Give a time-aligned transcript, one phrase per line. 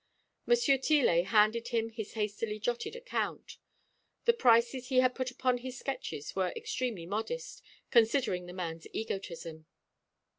[0.47, 3.57] Monsieur Tillet handed him his hastily jotted account.
[4.25, 9.67] The prices he had put upon his sketches were extremely modest, considering the man's egotism.